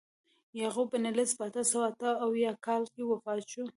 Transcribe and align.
یعقوب 0.59 0.87
بن 0.91 1.05
لیث 1.17 1.31
په 1.37 1.43
اته 1.47 1.61
سوه 1.71 1.85
اته 1.91 2.09
اویا 2.25 2.51
کال 2.65 2.83
کې 2.93 3.01
وفات 3.11 3.41
شو. 3.51 3.63